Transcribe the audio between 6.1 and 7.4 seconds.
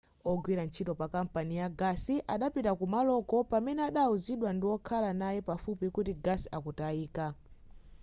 gasi akutayika